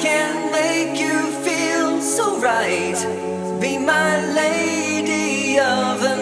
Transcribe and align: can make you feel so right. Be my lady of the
can 0.00 0.52
make 0.52 0.98
you 1.00 1.18
feel 1.44 2.00
so 2.00 2.38
right. 2.38 2.98
Be 3.60 3.78
my 3.78 4.20
lady 4.32 5.58
of 5.58 6.00
the 6.00 6.15